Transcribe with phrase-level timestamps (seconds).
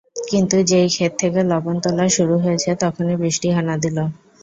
[0.25, 3.97] কিন্তু যেই খেত থেকে লবণ তোলা শুরু হয়েছে তখনই বৃষ্টি হানা দিল।